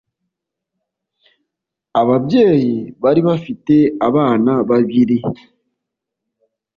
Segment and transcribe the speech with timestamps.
[2.01, 3.75] Ababyeyi bari bafite
[4.07, 5.17] abana babiri